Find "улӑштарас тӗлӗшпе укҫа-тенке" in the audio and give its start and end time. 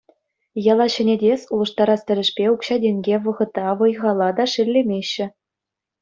1.57-3.15